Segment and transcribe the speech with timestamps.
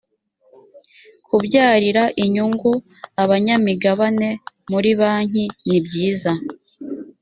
[1.27, 2.71] kubyarira inyungu
[3.23, 4.29] abanyamigabane
[4.71, 6.31] muri banki nibyiza